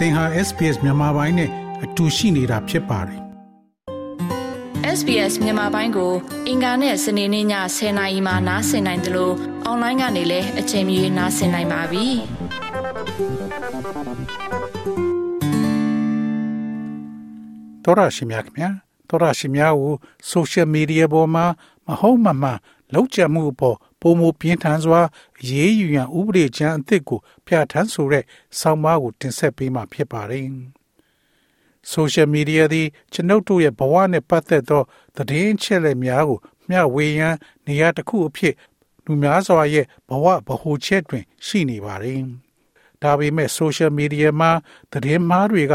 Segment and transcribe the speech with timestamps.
[0.00, 1.50] သင်ဟာ SPS မြန်မာပိုင်းနဲ့
[1.84, 3.20] အတူရှိနေတာဖြစ်ပါတယ်
[4.98, 6.12] SBS မြန်မာပိုင်းကို
[6.48, 7.46] အင်ကာနဲ့စနေနေ့ည
[7.76, 9.34] 10:00နာရီမှနားဆင်နိုင်တယ်လို့
[9.64, 12.06] အွန်လိုင်းကနေလည်းအချိန်မီနားဆင်နိုင်ပါပြီ။
[17.84, 18.68] တော်ရရှိမြခင်ဗျာ
[19.08, 19.94] တော်ရရှိများကို
[20.32, 21.44] social media ပေါ်မှာ
[21.86, 22.58] မဟုတ်မမှန်
[22.94, 25.00] လောက်ကျမှုအပေါ်ပုံမပြင်းထန်စွာ
[25.48, 28.24] ရေးယူရန်ဥပဒေချမ်းအသစ်ကိုပြဋ္ဌာန်းဆိုတဲ့
[28.58, 30.46] ဆောင်းပါးကိုတင်ဆက်ပေးမှာဖြစ်ပါတယ်။
[31.92, 34.82] social media သည်ကျွန်ုပ်တို့ရဲ့ဘဝနဲ့ပတ်သက်သော
[35.16, 37.34] သတင်းချက်လက်များကိုမျှဝေရန်
[37.66, 38.54] နေရာတစ်ခုအဖြစ်
[39.04, 42.20] လူများစွာရဲ့ဘဝဗဟုချက်တွင် ရှိနေပါတယ်။
[43.02, 44.50] ဒါပေမဲ့ social media မှာ
[44.92, 45.74] သတင်းမှားတွေက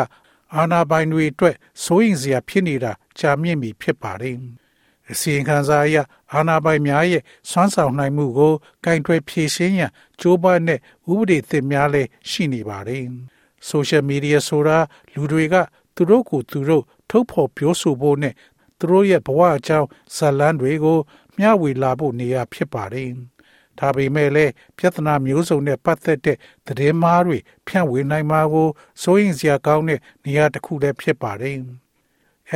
[0.55, 4.38] အာဏာပိုင်တွေအတွက်စိုးရိမ်စရာဖြစ်နေတာကြာမြင့်ပြီဖြစ်ပါတယ်။
[5.12, 5.98] အစီရင်ခံစာအရ
[6.35, 8.53] အာဏာပိုင်များရဲ့စွမ်းဆောင်နိုင်မှုကို
[8.85, 10.80] ကင်တွယ်ဖြည့်ရှင်းရန်ကြိုးပမ်းတဲ့
[11.12, 13.03] ဥပဒေသစ်များလည်းရှိနေပါတယ်။
[13.70, 14.77] social media ဆိုတာ
[15.13, 15.55] လူတွေက
[15.95, 18.34] သူတို့ကိုသူတို့ထုတ်ဖော်ပြောဆိုဖို့နဲ့
[18.79, 20.99] သူတို့ရဲ့ဘဝအကြောင်းဇာတ်လမ်းတွေကို
[21.37, 23.10] မျှဝေလာဖို့နေရာဖြစ်ပါတယ်။
[23.79, 28.70] ဒါပေမဲ့လည်းပြဿနာမျိုးစုံနဲ့ပတ်သက်တဲ့သတင်းမှားတွေဖြန့်ဝေနိုင်မှာကို
[29.04, 31.60] စိုးရိမ်စရာကောင်းတဲ့နေရာတစ်ခုလည်းဖြစ်ပါတယ်။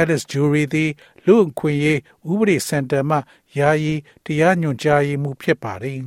[0.01, 0.91] Alice Jury သည်
[1.27, 3.17] လူ့အခွင့်အရေးဥပဒေစင်တာမှ
[3.59, 3.95] ယာယီ
[4.27, 6.01] တရားညွှန်ကြားရေးမှူးဖြစ်ပါတယ်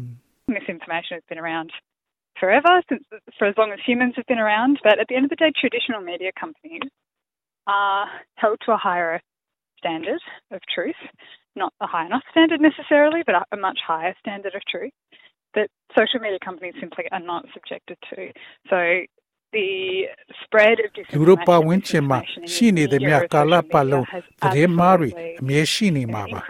[0.58, 1.70] Misinformation has been around
[2.40, 3.04] forever, since,
[3.38, 4.80] for as long as humans have been around.
[4.84, 6.82] But at the end of the day, traditional media companies
[7.68, 9.20] are held to a higher
[9.78, 11.02] standard of truth,
[11.56, 14.94] not a high enough standard necessarily, but a much higher standard of truth
[15.56, 18.32] that social media companies simply are not subjected to.
[18.70, 18.78] So
[21.15, 22.19] လူတို့ပါဝင်ချင်မှာ
[22.53, 24.07] ရှိနေတဲ့မြကာလပတ်လုံး
[24.43, 26.41] သတင်းမှားတွေအမြဲရှိနေမှာပါ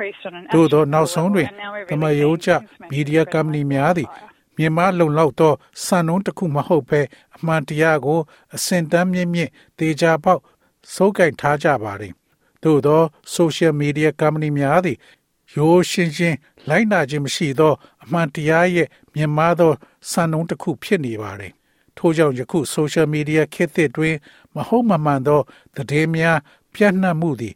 [0.52, 1.48] သို့သောနောက်ဆုံးတွင်
[1.90, 2.50] တမယိုးကျ
[2.90, 4.08] မီဒီယာကုမ္ပဏီများသည်
[4.56, 5.52] မြန်မာလုံလောက်သော
[5.84, 7.00] စံနှုန်းတစ်ခုမဟုတ်ဘဲ
[7.36, 8.20] အမှန်တရားကို
[8.54, 10.40] အစင်တမ်းမြင့်မြင့်တေချာပေါက်
[10.94, 12.12] စိုးကိုက်ထားကြပါတယ်
[12.62, 13.02] သို့သော
[13.34, 14.98] social media ကုမ္ပဏီများသည်
[15.56, 16.36] ရိုးရှင်းရှင်း
[16.68, 17.72] လိုက်နာခြင်းမရှိသော
[18.04, 19.72] အမှန်တရားရဲ့မြင်မာသော
[20.10, 21.52] စံနှုန်းတစ်ခုဖြစ်နေပါတယ်
[21.96, 24.16] ထို့ကြောင့်ယခု social media ခေတ်သစ်တွင်
[24.54, 25.40] မဟုတ်မမှန်သော
[25.76, 26.38] သတင်းများ
[26.74, 27.54] ပြန့်နှံ့မှုသည်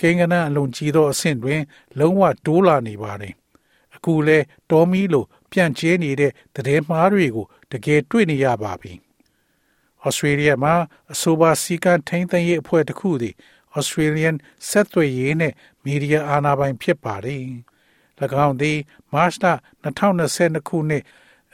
[0.00, 1.60] ကိန်းဂဏအလွန်ကြီးသောအဆင့်တွင်
[1.98, 3.34] လုံးဝတိုးလာနေပါတယ်။
[3.96, 4.38] အခုလဲ
[4.70, 8.92] တော်မီလိုပြန့်ကျဲနေတဲ့သတင်းမှားတွေကိုတကယ်တွေ့နေရပါပြီ။
[10.06, 10.74] Australia မှာ
[11.12, 13.34] အဆိုပါစီကံထိန်းသိမ်းရေးအဖွဲ့တစ်ခုသည်
[13.78, 14.36] Australian
[14.68, 15.52] ဆက်သွယ်ရေးနဲ့
[15.84, 17.42] မီဒီယာအာဏာပိုင်ဖြစ်ပါတယ်။၎
[18.46, 18.78] င်းသည်
[19.12, 19.36] March
[19.84, 21.02] 2022ခုနှစ်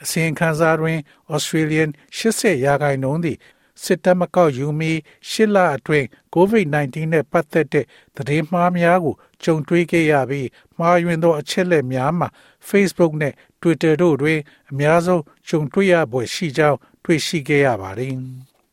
[0.03, 0.99] အစီရင်ခံစာတွင်
[1.33, 3.37] Australian 80ရာခိုင်နှုန်းသည်
[3.83, 4.91] စစ်တပ်မကောက်ယူမီ
[5.29, 7.85] ရှစ်လအတွင်း COVID-19 နဲ့ပတ်သက်တဲ့
[8.15, 12.27] သတင်းမှားများကိုကြုံတွေ့ခဲ့ရပြီးမှားယွင်းသောအချက်လက်များမှာ
[12.69, 14.39] Facebook နဲ့ Twitter တို့တွင်
[14.71, 18.13] အများဆုံးကြုံတွေ့ရပွဲရှိကြောင်းတွေ့ရှိခဲ့ရပါတယ်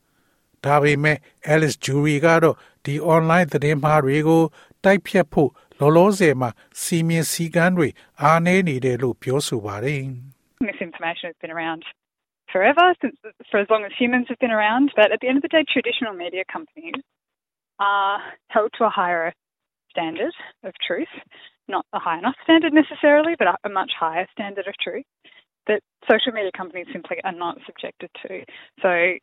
[0.64, 1.18] ။ဒါပေမဲ့
[1.52, 4.42] Alice Jury ကတော့ဒီ online သတင်းမှားတွေကို
[4.84, 7.88] တိုက်ဖြတ်ဖို့လောလောဆယ်မှာစီမင်းစည်းကမ်းတွေ
[8.22, 10.02] အားနည်းနေတယ်လို့ပြောဆိုပါတယ်။
[11.04, 11.84] misinformation has been around
[12.52, 13.16] forever, since,
[13.50, 14.92] for as long as humans have been around.
[14.96, 16.94] But at the end of the day, traditional media companies
[17.78, 19.32] are held to a higher
[19.90, 20.32] standard
[20.62, 21.08] of truth,
[21.68, 25.04] not a high enough standard necessarily, but a much higher standard of truth
[25.66, 28.44] that social media companies simply are not subjected to.
[28.82, 29.14] So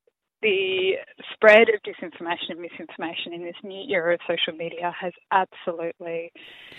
[0.41, 0.95] the
[1.33, 5.13] spread of disinformation and misinformation in this new era of social media has
[5.43, 6.21] absolutely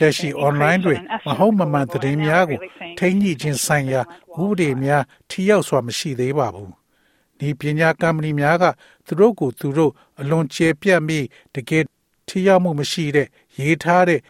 [0.00, 0.94] လက်ရှိ online တွေ
[1.26, 2.58] မဟုတ်မမှန်သတင်းများကို
[2.98, 4.00] ထိန်းညှိခြင်းဆိုင်ရာ
[4.42, 6.70] ဥပဒေများထိရောက်စွာမရှိသေးပါဘူး။
[7.40, 8.64] ဒီပညာကမ္ပဏီများက
[9.06, 11.84] သူတို့ကိုသူတို့အလွန်ကျေပြတ်ပြီးတကယ်
[12.28, 14.20] ထိရောက်မှုမရှိတဲ့ရေးထားတဲ့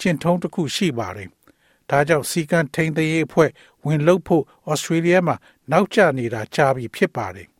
[0.00, 1.28] ကျင့်ထုံးတစ်ခုရှိပါတယ်။
[1.90, 3.50] ဒါကြောင့်စီကံထိန်းသိမ်းရေးအဖွဲ့
[3.84, 5.36] ဝင်လုပ်ဖို့ဩစတြေးလျမှာ
[5.70, 7.48] နောက်ကျနေတာကြာပြီဖြစ်ပါတယ်။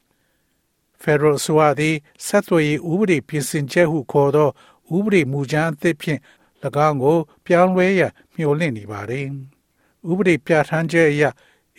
[1.03, 4.49] Federal အစိုးရသည်ဆက်သွယ်ရေးဥပဒေပြင်ဆင်ချက်ဟုခေါ်သော
[4.97, 6.21] ဥပဒေမူကြမ်းအသစ်ဖြင့်၎
[6.89, 9.27] င်းကို ပြောင်းလဲရန်မျှော်လင့်နေပါသည်။
[10.11, 11.25] ဥပဒေပြဋ္ဌာန်းချက်အရ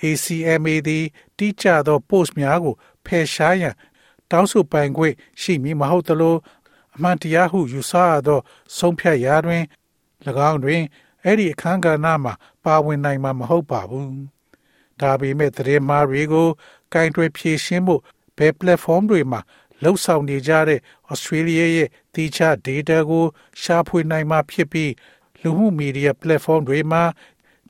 [0.02, 1.06] ACMA သည်
[1.38, 3.76] တိကျသော post များကိုဖယ်ရှားရန်
[4.32, 6.36] တောင်းဆိုပိုင်ခွင့်ရှိမည်မဟုတ်သလို
[6.96, 8.40] အမှန်တရားဟုယူဆရသော
[8.78, 9.64] ဆုံးဖြတ်ရာတွင်၎
[10.50, 10.82] င်းတွင်
[11.24, 12.34] အဲ့ဒီအခန်းကဏ္ဍမှာ
[12.64, 14.08] ပါဝင်နိုင်မှာမဟုတ်ပါဘူး။
[15.02, 16.48] ဒါပေမဲ့သတင်းမှားတွေကို
[16.94, 18.02] ကင်တွယ်ဖြေရှင်းဖို့
[18.40, 19.40] ဘယ် platform တွေမှာ
[19.84, 20.80] လှုပ်ဆောင်နေကြတဲ့
[21.12, 23.26] Australia ရဲ့တိကျ data ကို
[23.62, 24.92] ရှာဖွေနိုင်မှာဖြစ်ပြီး
[25.42, 27.04] လူမှုမီဒီယာ platform တွေမှာ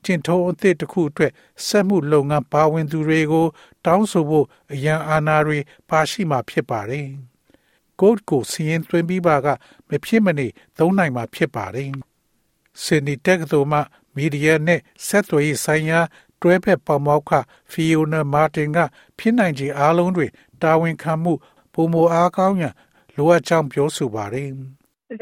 [0.04, 1.32] ကျင့်ထုံးအသစ်တစ်ခုအတွက်
[1.66, 3.46] စက်မှုလုပ်ငန်းပါဝင်သူတွေကို
[3.84, 5.58] တောင်းဆိုဖို့အရန်အာဏာတွေ
[5.88, 7.08] ပါရှိမှာဖြစ်ပါတယ်။
[8.00, 9.46] code ကိုစီရင်သွင်းပြီးပါက
[9.88, 10.46] မဖြစ်မနေ
[10.78, 11.90] သုံးနိုင်မှာဖြစ်ပါတယ်။
[12.82, 13.78] Sydney တက္ကသိုလ်မှ
[14.14, 16.00] မီဒီယာနဲ့ဆက်သွယ်ရေးဆိုင်ရာ
[16.41, 17.31] တွဲဖက်ပေါမောက်ခ
[17.71, 18.77] ဖီယိုနာမာတင်က
[19.17, 20.27] ဖြစ်နိုင်ခြေအားလုံးတွေ
[20.61, 21.33] တာဝန်ခံမှု
[21.73, 22.73] ပုံမအားကောင်းရန်
[23.15, 24.49] လိုအပ်ကြောင်းပြောဆိုပါတယ်။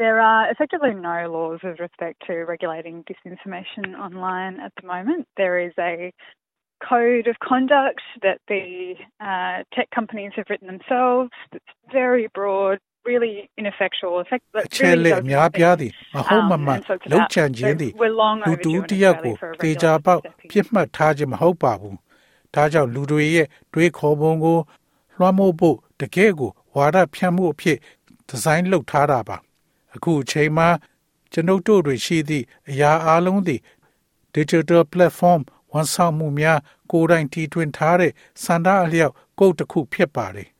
[0.02, 5.28] There are effectively no laws with respect to regulating disinformation online at the moment.
[5.36, 5.94] There is a
[6.88, 13.49] code of conduct that the uh, tech companies have written themselves that's very broad, really
[13.59, 14.13] ineffectual.
[14.23, 16.15] Effect, that အချက် really လက် does အများပြားသည် nothing.
[16.15, 18.89] မဟုတ်မ Um, မှန် and so it's လုံ about- ချန်ခြင်းသည် so we're long လူတူ overdue in
[18.89, 20.49] တစ်ယောက်ကို Australia for a တေချာ regulator ပေါက် stepping in.
[20.51, 21.95] ပြစ်မှတ်ထားခြင်းမဟုတ်ပါဘူး။
[22.55, 24.57] ဒါကြောင့်လူတွေရဲ့တွေးခေါ်ပုံကို
[25.17, 27.77] လွှမ်းမိုးဖို့တကယ့်ကိုဝါဒဖြန့်မှုအဖြစ်
[28.27, 29.37] ဒီဇိုင်းလုပ်ထားတာပါ။
[29.95, 30.67] အခုအချိန်မှာ
[31.31, 33.61] ကျွန်ုပ်တို့တွေရှိသည့်အရာအလုံးသည်
[34.35, 35.41] digital platform
[35.73, 36.59] ဝန်ဆောင်မှုများ
[36.91, 38.11] ကိုယ်တိုင်တီထွင်ထားတဲ့
[38.43, 40.49] စန္ဒအလျောက်ကုတ်တစ်ခုဖြစ်ပါတယ်။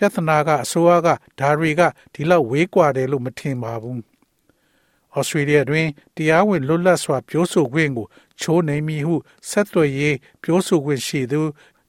[0.00, 1.08] ပြဿနာကအစိုးရက
[1.40, 1.80] ဒါတွေက
[2.14, 3.98] ဒီလောက်ဝေးကွာတယ်လို့မထင်ပါဘူး။
[5.14, 5.86] ဩစတြေးလျတွင်
[6.16, 8.06] တရားဝင်လွတ်လပ်စွာပြောဆိုခွင့်ကို
[8.40, 9.16] ချိုးနှိမ်မိဟု
[9.50, 11.40] ဆက်သွယ်ရေးပြောဆိုခွင့်ရှိသူ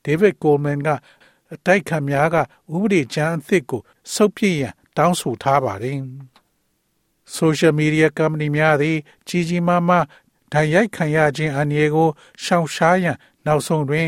[0.04, 0.90] ဒေးဗစ်ကိုမန်က
[1.54, 2.42] အတိုက်ခံများကဥ
[2.82, 3.82] ပဒေကြမ်းအသစ်ကို
[4.14, 5.98] စုပ်ပြည့်ရန်တောင်းဆိုထားပါတယ်။
[7.38, 8.98] social media company များသည်
[9.28, 10.06] ကြီးကြီးမားမား
[10.52, 12.10] ဓာတ်ရိုက်ခံရခြင်းအန္တရာယ်ကို
[12.44, 14.08] ရှောင်ရှားရန်နောက်ဆုံးတွင်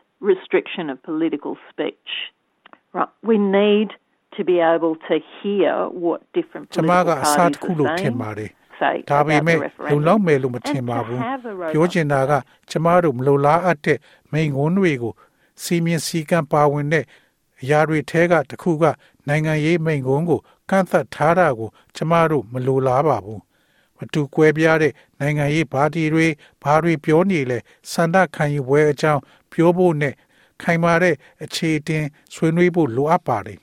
[0.21, 2.09] restriction of political speech.
[2.93, 3.09] Right.
[3.29, 3.89] We need
[4.37, 5.73] to be able to hear
[6.05, 8.49] what different ကျမ political ကအစ parties တစ်ခု are လို့ထင် saying, ပါတယ်
[8.81, 10.01] say ဒါပေ about မဲ့ the လုံ referendum.
[10.07, 12.31] လောက်မယ်လို့မထင် And ပါ to ဘူး have a robust ပြောချင်တာက
[12.69, 13.97] ကျမတို့မလိုလားအပ်တဲ့
[14.31, 15.13] မိန်ငွန်းတွေကို
[15.63, 17.05] စီမင်းစည်းကမ်းပါဝင်တဲ့
[17.61, 18.85] အရာတွေထဲကတစ်ခုက
[19.27, 20.39] နိုင်ငံရေးမိန်ငွန်းကို
[20.69, 23.41] ကန့်သတ်ထားတာကို ကျမတို့မလိုလားပါဘူး
[23.97, 26.27] မတူကွဲပြားတဲ့နိုင်ငံရေးပါတီတွေ
[26.63, 27.57] ဘာတွေပြောနေလဲ
[27.91, 29.21] စန္ဒခံယူပွဲအကြောင်း
[29.51, 30.13] ပြောဖို့နဲ့
[30.61, 33.59] ခိုင်မာတဲ့အခြေအတင်ဆွေးနွေးဖို့လိုအပ်ပါတယ်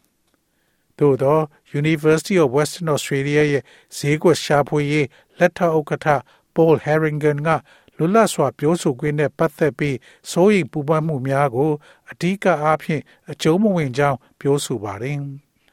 [0.98, 1.38] သို့သော
[1.80, 3.62] University of Western Australia ရဲ့
[3.96, 5.06] ဈေးကွက်ရှာဖွေရေး
[5.38, 6.08] လက်ထောက်ဥက္ကဋ္ဌ
[6.54, 7.48] Paul Harringan က
[7.96, 9.96] လွတ်လပ်စွာပြောဆိုခွင့်နဲ့ပတ်သက်ပြီး
[10.30, 11.70] စိုးရိမ်ပူပန်မှုများကို
[12.10, 15.18] အဓိကအားဖြင့်အကျုံးမဝင်ကြောင်းပြောဆိုပါတယ်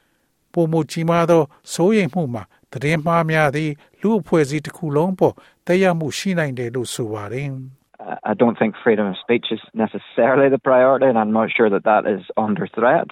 [0.53, 3.71] ။ပုံမှုကြီးမားသောစိုးရိမ်မှုမှာသတင်းမှားများသည်
[4.01, 5.35] လူအဖွဲ့အစည်းတစ်ခုလုံးပေါ်
[5.65, 7.49] တက်ရောက်မှုရှိနိုင်တယ်လို့ဆိုပါတယ်။
[8.23, 11.83] I don't think freedom of speech is necessarily the priority, and I'm not sure that
[11.83, 13.07] that is under threat.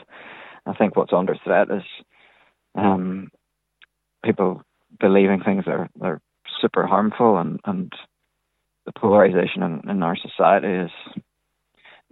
[0.65, 1.83] I think what's under threat is
[2.75, 3.31] um,
[4.23, 4.61] people
[4.99, 6.21] believing things that are, that are
[6.61, 7.93] super harmful, and, and
[8.85, 10.91] the polarization in, in our society is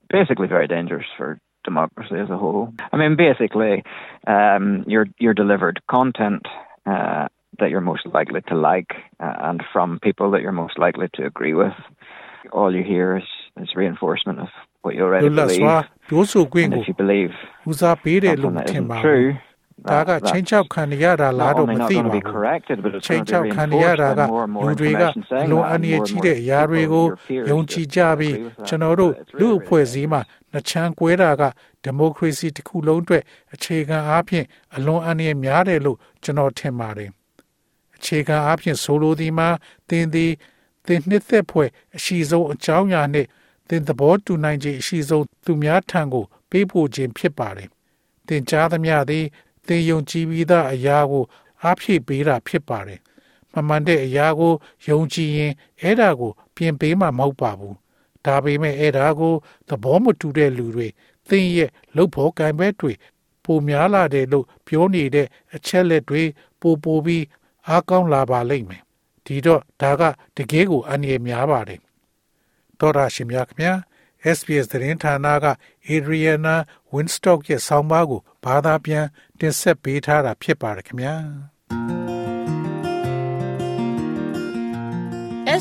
[0.10, 2.74] basically very dangerous for democracy as a whole.
[2.92, 3.84] I mean, basically,
[4.28, 6.48] um, you're you're delivered content
[6.86, 7.28] uh,
[7.60, 11.26] that you're most likely to like, uh, and from people that you're most likely to
[11.26, 11.74] agree with.
[12.60, 13.28] All you hear is,
[13.64, 14.50] is reinforcement of
[14.84, 15.62] what you already လွတ်လပ် believe.
[15.64, 15.76] စွာ
[16.10, 17.32] ပြောဆိုခွင့် And ကို if you believe
[17.70, 19.28] ဦးစားပေးတယ်လို့ something မ that ထင် isn't ပါဘူး true,
[19.90, 22.20] ဒါ that, က that's ချင်းချောက်ခံရတာလား not တော့ only မ not သိ going to ပါ be
[22.20, 24.44] ဘူး corrected, but it's ချိန် going ချော to က် be ခံရတာ reinforced က by more
[24.48, 26.42] and more လူတွေက information saying လုံ that, အ and နည်း more ကြီး and တဲ့ more
[26.44, 28.68] အရာတွေကို people, your peers ယုံကြည်ကြ that ပြီး agree with that.
[28.68, 30.22] ကျွန်တော်တို့ It's လူ really, အဖွဲ့ really အစည်းမှာ
[30.52, 31.44] နှစ်ချမ်းကွဲတာက
[31.84, 33.24] ဒီမိုကရေစီတစ်ခုလုံးအတွက်
[33.54, 34.46] အခြေခံအားဖြင့်
[34.76, 37.10] အလွန်အန္တရာယ်များတယ်လို့ကျွန်တော်ထင်ပါတယ်
[37.98, 39.50] အခြေခံအားဖြင့်ဆိုလိုသည်မှာ
[39.90, 40.32] သင်သည်
[40.88, 43.28] သင်နှစ်သက်ဖွယ်အရှိဆုံးအကြောင်းအရာနှင့်
[43.70, 47.70] သင်သဘောတူနိုင်ခြင်းအရှိဆုံးသူများထံကို ပေးပို့ခြင်းဖြစ်ပါတယ်
[48.28, 49.26] သင်ကြားသမျှသည်
[49.68, 51.24] သင်ယုံကြည်ပြီးသားအရာကို
[51.64, 53.00] အားဖြည့်ပေးတာဖြစ်ပါတယ်
[53.54, 54.54] မမှန်တဲ့အရာကို
[54.88, 57.76] ယုံကြည်ရင်အဲ့ဒါကို ပြင်ပေးမှာမဟုတ်ပါဘူး
[58.26, 59.34] ဒါပေမဲ့အဲ့ဒါကို
[59.70, 60.88] သဘောမတူတဲ့လူတွေ
[61.30, 62.94] သင်ရဲ့လှုပ်ဖို့ကံပဲတွေ
[63.44, 66.24] ပိုများလာတယ်လို့ပြောနေတဲ့အချက်လက်တွေ
[66.62, 67.26] ပိုပိုပြီး
[67.68, 68.84] အားကောင်းလာပါလိမ့်မယ်
[69.26, 70.02] ဒီတော့ဒါက
[70.36, 71.80] တကယ်ကိုအန္တရာယ်များပါတယ်
[72.80, 73.74] တော်ရရှိမြခင်ဗျာ
[74.38, 75.46] SBS သတင်းဌာနက
[75.94, 76.56] Adriana
[76.94, 79.06] Winstock ရဲ့ဆောင်းပါးကိုဘာသာပြန်
[79.40, 81.16] တင်ဆက်ပေးထားတာဖြစ်ပါတယ်ခင်ဗျာ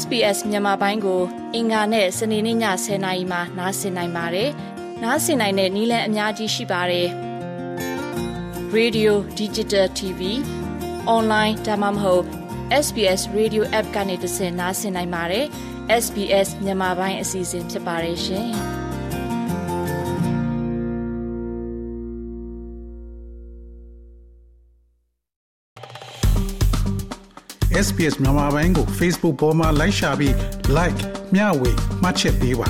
[0.01, 1.21] SBS မြန်မာပိုင်းကို
[1.55, 4.51] အင်ကာနဲ့စနေနေ့ည10:00နာရီမှနားဆင်နိုင်ပါတယ်။
[5.03, 7.09] နားဆင်နိုင်တဲ့နည်းလမ်းအများကြီးရှိပါတယ်။
[8.77, 10.21] Radio Digital TV
[11.15, 12.40] online ဒါမှမဟုတ်
[12.71, 15.45] SBS Radio App ကနေတဆင့်နားဆင်နိုင်ပါတယ်။
[16.05, 18.49] SBS မြန်မာပိုင်းအစီအစဉ်ဖြစ်ပါတယ်ရှင်။
[27.87, 30.35] SBS မြန်မာပိုင်းကို Facebook ပေါ်မှာ like ရှာပြီး
[30.77, 31.01] like
[31.35, 31.71] မျှဝေ
[32.03, 32.69] မှတ်ချက်ပေးပါ